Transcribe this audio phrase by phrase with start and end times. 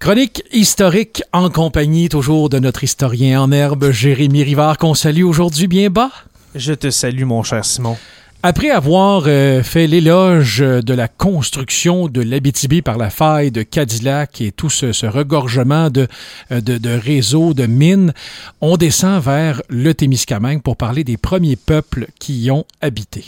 [0.00, 5.66] Chronique historique en compagnie toujours de notre historien en herbe, Jérémy Rivard, qu'on salue aujourd'hui
[5.66, 6.10] bien bas.
[6.54, 7.98] Je te salue, mon cher Simon.
[8.42, 14.40] Après avoir euh, fait l'éloge de la construction de l'Abitibi par la faille de Cadillac
[14.40, 16.08] et tout ce, ce regorgement de,
[16.50, 18.14] euh, de, de, réseaux de mines,
[18.62, 23.26] on descend vers le Témiscamingue pour parler des premiers peuples qui y ont habité.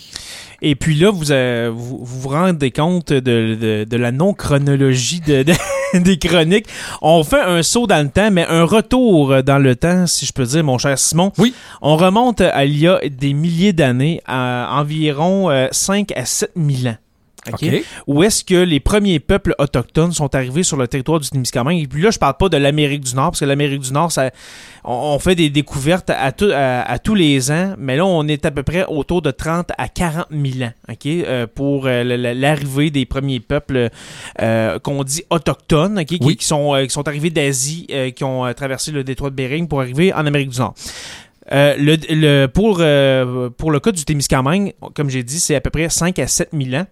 [0.62, 5.44] Et puis là, vous euh, vous, vous, rendez compte de, de, de la non-chronologie de,
[5.98, 6.66] des chroniques.
[7.00, 10.32] On fait un saut dans le temps, mais un retour dans le temps, si je
[10.32, 11.32] peux dire, mon cher Simon.
[11.38, 11.54] Oui.
[11.80, 16.92] On remonte à il y a des milliers d'années, à environ 5 à 7 000
[16.92, 16.96] ans.
[17.50, 17.84] Okay.
[18.06, 21.82] Où est-ce que les premiers peuples autochtones sont arrivés sur le territoire du Témiscamingue?
[21.82, 24.12] Et puis là, je parle pas de l'Amérique du Nord, parce que l'Amérique du Nord,
[24.12, 24.30] ça,
[24.84, 28.28] on, on, fait des découvertes à, tout, à, à, tous les ans, mais là, on
[28.28, 30.72] est à peu près autour de 30 à 40 000 ans?
[31.04, 33.88] Euh, pour euh, l'arrivée des premiers peuples
[34.40, 35.98] euh, qu'on dit autochtones?
[35.98, 36.06] Oui.
[36.06, 39.80] Qui, qui, sont, qui sont arrivés d'Asie, qui ont traversé le détroit de Bering pour
[39.80, 40.74] arriver en Amérique du Nord.
[41.50, 45.60] Euh, le, le, pour, euh, pour le cas du Témiscamingue, comme j'ai dit, c'est à
[45.60, 46.86] peu près 5 à 7 000 ans.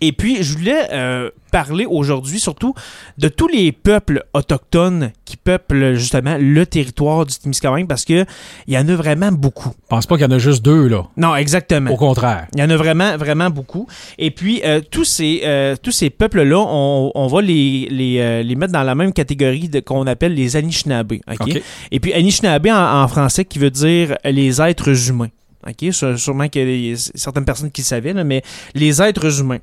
[0.00, 2.74] Et puis, je voulais euh, parler aujourd'hui surtout
[3.16, 8.26] de tous les peuples autochtones qui peuplent justement le territoire du Témiscamingue parce que
[8.66, 9.70] il y en a vraiment beaucoup.
[9.70, 11.04] Je pense pas qu'il y en a juste deux, là.
[11.16, 11.90] Non, exactement.
[11.90, 12.46] Au contraire.
[12.54, 13.86] Il y en a vraiment, vraiment beaucoup.
[14.18, 18.42] Et puis, euh, tous ces, euh, tous ces peuples-là, on, on, va les, les, euh,
[18.42, 21.12] les, mettre dans la même catégorie qu'on appelle les Anishinaabe.
[21.12, 21.36] Okay?
[21.40, 21.62] Okay.
[21.90, 25.30] Et puis, Anishinaabe en, en français qui veut dire les êtres humains.
[25.66, 25.92] OK?
[25.92, 28.42] Sûrement qu'il y a certaines personnes qui le savaient, là, mais
[28.74, 29.58] les êtres humains.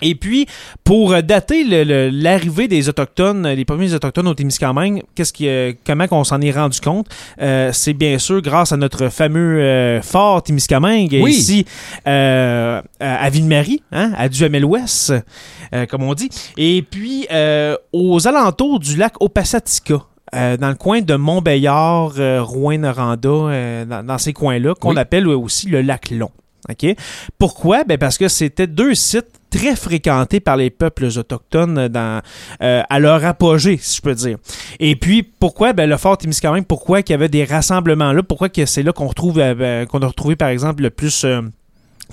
[0.00, 0.46] Et puis,
[0.84, 1.64] pour dater
[2.10, 6.50] l'arrivée des Autochtones, les premiers Autochtones au Témiscamingue, qu'est-ce qui, euh, comment on s'en est
[6.50, 7.06] rendu compte?
[7.40, 11.32] Euh, c'est bien sûr grâce à notre fameux euh, fort Témiscamingue, oui.
[11.32, 11.66] ici
[12.06, 15.12] euh, à Ville-Marie, hein, à Duhamel-Ouest,
[15.88, 16.30] comme on dit.
[16.56, 17.26] Et puis,
[17.92, 20.06] aux alentours du lac Opasatika.
[20.34, 24.98] Euh, dans le coin de Montbéliard, euh, Rouen-Noranda, euh, dans, dans, ces coins-là, qu'on oui.
[24.98, 26.30] appelle aussi le lac Long.
[26.70, 26.94] OK?
[27.38, 27.84] Pourquoi?
[27.84, 32.22] Ben parce que c'était deux sites très fréquentés par les peuples autochtones dans,
[32.62, 34.38] euh, à leur apogée, si je peux dire.
[34.80, 35.72] Et puis, pourquoi?
[35.74, 38.22] Ben, le fort Témiscamingue, pourquoi qu'il y avait des rassemblements là?
[38.22, 41.24] Pourquoi que c'est là qu'on retrouve, euh, qu'on a retrouvé, par exemple, le plus...
[41.24, 41.42] Euh,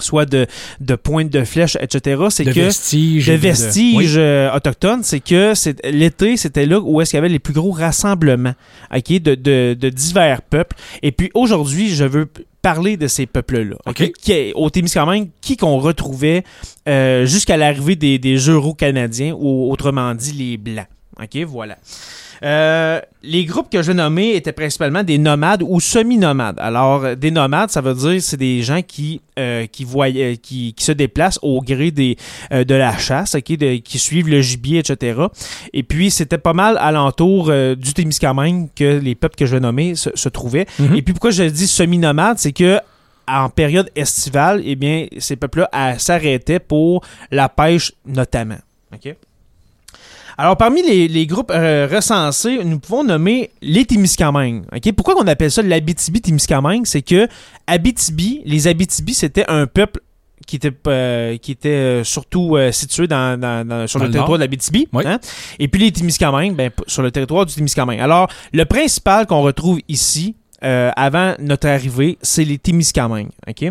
[0.01, 0.47] soit de,
[0.79, 2.21] de pointes de flèches, etc.
[2.29, 4.21] C'est que vestiges, de vestiges de...
[4.21, 7.53] euh, autochtones, c'est que c'est l'été, c'était là où est-ce qu'il y avait les plus
[7.53, 8.53] gros rassemblements,
[8.95, 10.77] ok, de, de, de divers peuples.
[11.03, 12.29] Et puis aujourd'hui, je veux
[12.61, 13.75] parler de ces peuples-là.
[13.85, 14.11] Okay.
[14.11, 16.43] Qui, au Témiscamingue, qui qu'on retrouvait
[16.87, 20.87] euh, jusqu'à l'arrivée des, des Euro-Canadiens, ou autrement dit les Blancs?
[21.21, 21.77] OK, voilà.
[22.43, 26.57] Euh, les groupes que je nommais étaient principalement des nomades ou semi-nomades.
[26.59, 30.83] Alors, des nomades, ça veut dire c'est des gens qui euh, qui voyaient, qui, qui,
[30.83, 32.15] se déplacent au gré des
[32.53, 35.21] euh, de la chasse, okay, de, qui suivent le gibier, etc.
[35.73, 39.59] Et puis, c'était pas mal alentour euh, du Témiscamingue que les peuples que je vais
[39.59, 40.65] nommer se, se trouvaient.
[40.79, 40.85] Mhm.
[40.85, 40.97] Mm -hmm.
[40.97, 42.79] Et puis, pourquoi je dis semi-nomades, c'est que
[43.27, 48.59] en période estivale, eh bien, ces peuples-là s'arrêtaient pour la pêche notamment.
[48.93, 49.15] OK?
[50.41, 54.63] Alors, parmi les, les groupes euh, recensés, nous pouvons nommer les Témiscamingues.
[54.73, 54.93] Okay?
[54.93, 56.85] Pourquoi on appelle ça l'Abitibi-Témiscamingue?
[56.85, 57.27] C'est que
[57.67, 59.99] Abitibi, les Abitibi, c'était un peuple
[60.47, 64.11] qui était, euh, qui était euh, surtout euh, situé dans, dans, dans, sur dans le,
[64.11, 64.87] le territoire de l'Abitibi.
[64.93, 65.03] Oui.
[65.05, 65.19] Hein?
[65.59, 67.99] Et puis les Témiscamingues, ben, sur le territoire du Témiscamingue.
[67.99, 73.65] Alors, le principal qu'on retrouve ici, euh, avant notre arrivée, c'est les Témiscamingues, OK?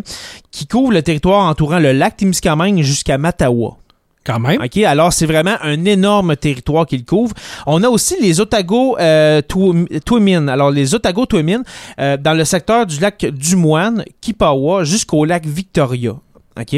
[0.51, 3.79] Qui couvrent le territoire entourant le lac Témiscamingue jusqu'à Mattawa.
[4.29, 4.61] Quand même.
[4.61, 7.33] OK, alors c'est vraiment un énorme territoire qu'il couvre.
[7.67, 9.41] On a aussi les Otago euh,
[10.05, 10.49] Twimin.
[10.49, 11.63] Alors les Otago Twimin
[11.99, 16.13] euh, dans le secteur du lac du Moine, Kipawa, jusqu'au lac Victoria.
[16.61, 16.77] OK?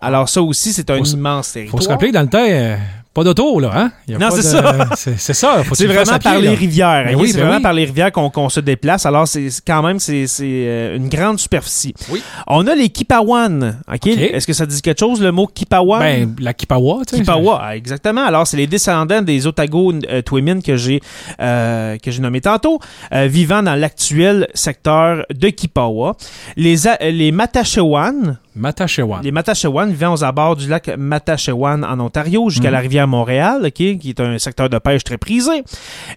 [0.00, 1.80] Alors ça aussi, c'est un faut immense territoire.
[1.80, 2.76] Faut se rappeler que dans le temps, euh,
[3.14, 3.92] pas d'auto, là, hein?
[4.08, 4.42] Il y a non, c'est de...
[4.42, 4.88] ça.
[5.18, 5.62] C'est ça.
[5.72, 7.04] C'est vraiment par les rivières.
[7.04, 7.18] Ben hein?
[7.18, 7.62] oui, c'est ben vraiment oui.
[7.62, 9.04] par les rivières qu'on qu se déplace.
[9.06, 11.94] Alors, c'est quand même c'est euh, une grande superficie.
[12.10, 12.22] Oui.
[12.46, 13.80] On a les Kipawan.
[13.92, 14.34] Okay.
[14.34, 16.00] Est-ce que ça dit quelque chose, le mot Kipawan?
[16.00, 17.22] Ben, la Kipawa, tu sais.
[17.22, 18.24] Kipawa, exactement.
[18.24, 21.00] Alors, c'est les descendants des Otago euh, Twimin que j'ai
[21.40, 22.78] euh, que j'ai nommé tantôt,
[23.12, 26.16] euh, vivant dans l'actuel secteur de Kipawa.
[26.56, 29.22] Les, les Matachewan, Matachewan.
[29.22, 32.72] Les Matachewan vivant aux abords du lac Matachewan en Ontario jusqu'à mmh.
[32.72, 35.64] la rivière Montréal, okay, qui est un secteur de pêche très prisé.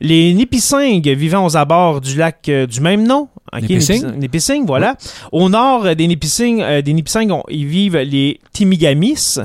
[0.02, 3.30] Les Nipissing vivant aux abords du lac euh, du même nom.
[3.54, 4.12] Okay, Nipissing?
[4.18, 4.98] Nipissing, voilà.
[5.32, 9.38] Au nord des Nipissing, euh, des Nipissing on, ils vivent les Timigamis.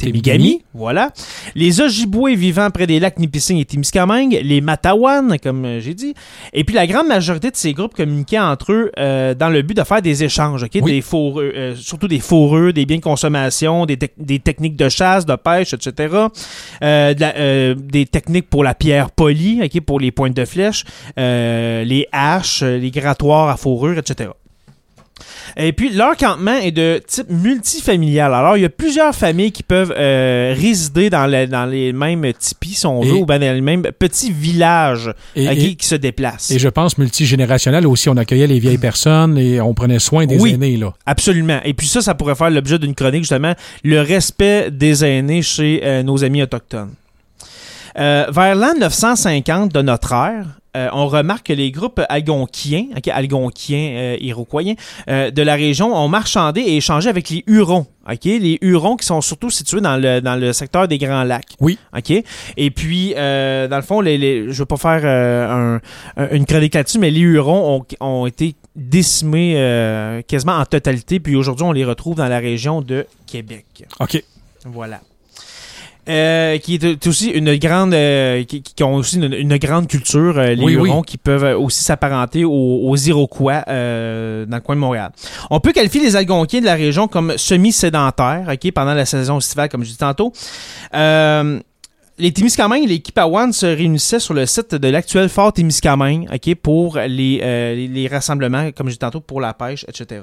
[0.00, 1.10] Temigami, voilà.
[1.54, 6.14] Les Ojibwés vivant près des lacs Nipissing et Témiscamingue, les Matawan, comme euh, j'ai dit.
[6.52, 9.76] Et puis la grande majorité de ces groupes communiquaient entre eux euh, dans le but
[9.76, 10.92] de faire des échanges, ok, Oui.
[10.92, 15.26] des fourreux, euh, surtout des fourreux, des biens de consommation, des, des techniques de chasse,
[15.26, 16.14] de pêche, etc.
[16.82, 20.44] Euh, de la- euh, des techniques pour la pierre polie, ok, pour les pointes de
[20.44, 20.84] flèche,
[21.18, 24.30] euh, les haches, les grattoirs à fourrure, etc.
[25.56, 28.32] Et puis, leur campement est de type multifamilial.
[28.34, 32.32] Alors, il y a plusieurs familles qui peuvent euh, résider dans, le- dans les mêmes
[32.38, 35.94] tipis, si on veut, ou bien dans les mêmes petits villages Et, et- qui se
[35.94, 36.50] déplacent.
[36.50, 38.08] et je pense multigénérationnel aussi.
[38.08, 40.52] On accueillait les vieilles personnes et on prenait soin des Oui.
[40.54, 40.76] aînés.
[40.76, 40.92] Là.
[41.06, 41.60] Absolument.
[41.64, 45.80] Et puis ça, ça pourrait faire l'objet d'une chronique, justement, le respect des aînés chez
[45.84, 46.90] euh, nos amis autochtones.
[47.98, 50.46] Euh, vers l'an 950 de notre ère,
[50.76, 54.74] euh, on remarque que les groupes algonquiens, ok, algonquiens, euh, iroquoiens,
[55.08, 57.86] euh, de la région ont marchandé et échangé avec les Hurons.
[58.08, 61.54] ok, Les Hurons qui sont surtout situés dans le, dans le secteur des Grands Lacs.
[61.58, 61.76] Oui.
[61.96, 62.12] OK?
[62.56, 65.80] Et puis, dans le fond, les, les- je ne veux pas faire un-
[66.16, 71.18] un- une chronique là-dessus, mais les Hurons ont, ont été décimés quasiment en totalité.
[71.18, 73.64] Puis aujourd'hui, on les retrouve dans la région de Québec.
[73.98, 74.22] OK.
[74.66, 75.00] Voilà.
[76.10, 80.38] Euh, qui est aussi une grande euh, qui, qui ont aussi une, une grande culture
[80.38, 80.88] euh, les Oui, oui.
[80.88, 85.12] Hurons qui peuvent aussi s'apparenter aux, aux Iroquois euh, dans le coin de Montréal.
[85.50, 89.68] On peut qualifier les Algonquiens de la région comme semi-sédentaires, ok, pendant la saison estivale,
[89.68, 90.32] comme je dis tantôt.
[90.94, 91.60] Euh,
[92.20, 96.54] les Témiscamingues et les Kipawans se réunissaient sur le site de l'actuel fort Témiscamingue, ok,
[96.56, 100.22] pour les, euh, les, rassemblements, comme je dis tantôt, pour la pêche, etc.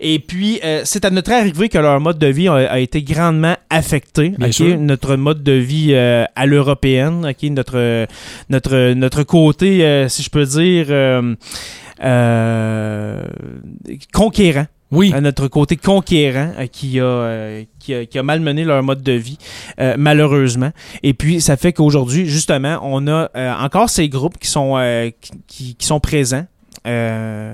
[0.00, 3.02] Et puis, euh, c'est à notre arrivée que leur mode de vie a, a été
[3.02, 4.30] grandement affecté.
[4.30, 4.52] Bien ok?
[4.52, 4.78] sûr.
[4.78, 7.42] Notre mode de vie euh, à l'européenne, ok?
[7.50, 8.06] notre,
[8.48, 11.34] notre, notre côté, euh, si je peux dire, euh,
[12.02, 13.22] euh,
[14.12, 14.66] conquérant.
[14.92, 15.12] Oui.
[15.14, 19.02] à notre côté conquérant euh, qui, a, euh, qui, a, qui a malmené leur mode
[19.02, 19.38] de vie,
[19.80, 20.70] euh, malheureusement.
[21.02, 23.28] Et puis, ça fait qu'aujourd'hui, justement, on a
[23.64, 24.76] encore ces groupes qui sont,
[25.48, 26.46] qui, qui sont présents,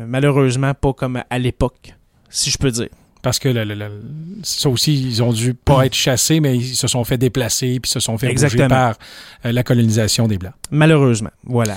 [0.06, 1.94] malheureusement pas comme à l'époque,
[2.29, 2.88] si je peux dire.
[3.23, 4.00] Parce que le- le- le-
[4.43, 7.90] ça aussi, ils ont dû pas être chassés, mais ils se sont fait déplacer puis
[7.90, 8.69] se sont fait Exactement.
[8.69, 8.94] bouger par
[9.52, 10.52] la colonisation des Blancs.
[10.70, 11.76] Malheureusement, voilà.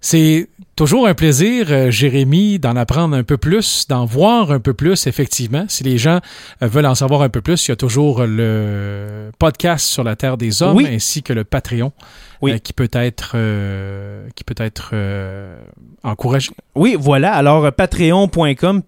[0.00, 0.48] C'est
[0.78, 5.08] toujours un plaisir, euh, Jérémy, d'en apprendre un peu plus, d'en voir un peu plus,
[5.08, 5.64] effectivement.
[5.66, 6.20] Si les gens
[6.62, 10.14] euh, veulent en savoir un peu plus, il y a toujours le podcast sur la
[10.14, 10.86] Terre des Hommes Oui.
[10.88, 11.90] ainsi que le Patreon
[12.40, 12.52] Oui.
[12.52, 15.58] euh, qui peut être, euh, qui peut être euh,
[16.04, 16.50] encouragé.
[16.74, 17.32] Oui, voilà.
[17.34, 18.82] Alors, euh, patreon.com,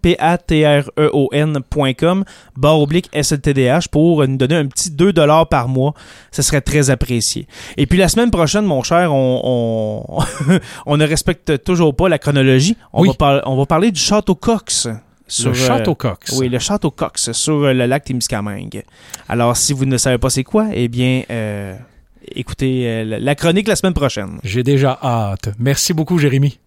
[1.00, 2.24] P-A-T-R-E-O-N.com,
[2.56, 5.12] barre oblique SLTDH pour nous donner un petit 2
[5.50, 5.94] par mois.
[6.30, 7.46] Ce serait très apprécié.
[7.76, 10.22] Et puis, la semaine prochaine, mon cher, on, on,
[10.86, 12.76] on ne respecte toujours pas la chronologie.
[12.92, 13.08] On, Oui.
[13.08, 14.88] va, par- on va parler du Château Cox.
[15.26, 16.32] sur, le Château Cox.
[16.38, 18.84] Oui, le Château Cox sur euh, le lac Témiscamingue.
[19.28, 21.76] Alors, si vous ne savez pas c'est quoi, eh bien, euh,
[22.34, 24.38] écoutez euh, la- chronique la semaine prochaine.
[24.44, 25.50] J'ai déjà hâte.
[25.58, 26.60] Merci beaucoup, Jérémy.